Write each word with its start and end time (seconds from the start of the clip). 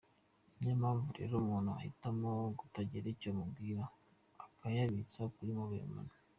Niyo 0.57 0.73
mpamvu 0.81 1.07
rero 1.17 1.33
umuntu 1.37 1.69
ahitamo 1.79 2.31
kutagira 2.59 3.05
icyo 3.13 3.29
amubwira 3.33 3.83
akayabitsa 4.45 5.21
kuri 5.35 5.51
Mobile 5.59 5.89
Money. 5.95 6.17